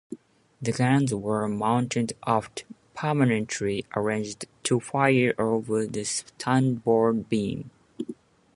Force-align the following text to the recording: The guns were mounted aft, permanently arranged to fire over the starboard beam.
The 0.63 0.71
guns 0.71 1.13
were 1.13 1.47
mounted 1.47 2.13
aft, 2.25 2.63
permanently 2.95 3.85
arranged 3.95 4.45
to 4.63 4.79
fire 4.79 5.35
over 5.37 5.85
the 5.85 6.05
starboard 6.05 7.29
beam. 7.29 7.69